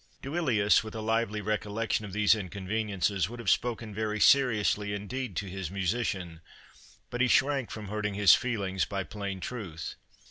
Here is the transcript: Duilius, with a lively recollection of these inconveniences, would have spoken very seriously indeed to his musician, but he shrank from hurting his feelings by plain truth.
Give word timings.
Duilius, 0.23 0.83
with 0.83 0.95
a 0.95 0.99
lively 0.99 1.41
recollection 1.41 2.05
of 2.05 2.11
these 2.11 2.33
inconveniences, 2.33 3.29
would 3.29 3.39
have 3.39 3.51
spoken 3.51 3.93
very 3.93 4.19
seriously 4.19 4.95
indeed 4.95 5.35
to 5.35 5.45
his 5.45 5.69
musician, 5.69 6.41
but 7.11 7.21
he 7.21 7.27
shrank 7.27 7.69
from 7.69 7.87
hurting 7.89 8.15
his 8.15 8.33
feelings 8.33 8.83
by 8.83 9.03
plain 9.03 9.39
truth. 9.39 9.93